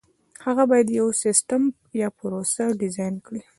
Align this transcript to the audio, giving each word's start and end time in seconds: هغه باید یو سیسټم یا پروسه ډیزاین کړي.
هغه 0.45 0.63
باید 0.69 0.87
یو 0.99 1.07
سیسټم 1.23 1.61
یا 2.01 2.07
پروسه 2.17 2.63
ډیزاین 2.81 3.15
کړي. 3.25 3.41